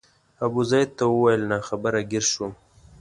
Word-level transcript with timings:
ابوزید 0.45 0.89
ته 0.97 1.03
وویل 1.13 1.41
ناخبره 1.51 2.01
ګیر 2.11 2.25
شوم. 2.31 2.53